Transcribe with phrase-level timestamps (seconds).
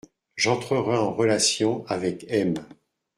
[0.35, 2.55] J’entrerai en relation avec M.